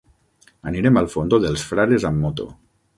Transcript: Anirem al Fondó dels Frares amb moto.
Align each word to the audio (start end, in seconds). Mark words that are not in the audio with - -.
Anirem 0.71 0.97
al 1.03 1.11
Fondó 1.17 1.41
dels 1.47 1.69
Frares 1.73 2.11
amb 2.13 2.27
moto. 2.27 2.53